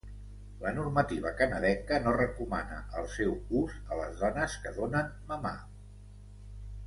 [0.61, 5.55] La normativa canadenca no recomana el seu ús a les dones que donen mamar.